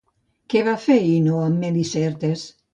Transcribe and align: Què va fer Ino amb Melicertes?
Què 0.53 0.63
va 0.67 0.73
fer 0.85 0.97
Ino 1.11 1.37
amb 1.45 1.63
Melicertes? 1.67 2.51